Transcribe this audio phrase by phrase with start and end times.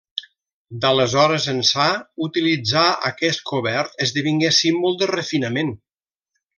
[0.85, 1.85] D’aleshores ençà
[2.29, 5.75] utilitzar aquest cobert esdevingué símbol de refinament.